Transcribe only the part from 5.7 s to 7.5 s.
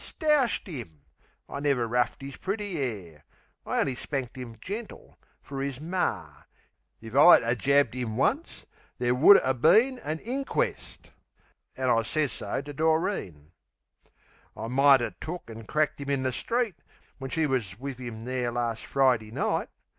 mar. If I'd